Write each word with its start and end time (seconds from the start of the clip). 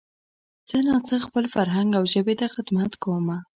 څه 0.67 0.77
نا 0.87 0.95
څه 1.07 1.15
خپل 1.27 1.45
فرهنګ 1.55 1.89
او 1.99 2.03
ژبې 2.13 2.35
ته 2.39 2.47
خدمت 2.55 2.91
کومه 3.03 3.37